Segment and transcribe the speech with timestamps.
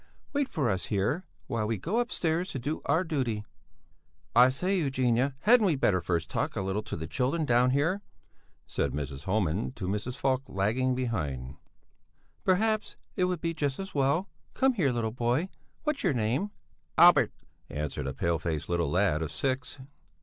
[0.33, 3.45] Wait for us here, while we go upstairs to do our duty."
[4.35, 8.01] "I say, Eugenia, hadn't we better first talk a little to the children down here?"
[8.65, 9.25] said Mrs.
[9.25, 10.15] Homan to Mrs.
[10.17, 11.55] Falk, lagging behind.
[12.43, 14.27] "Perhaps it would be just as well.
[14.55, 15.49] Come here, little boy!
[15.83, 16.49] What's your name?"
[16.97, 17.31] "Albert,"
[17.69, 19.77] answered a pale faced little lad of six.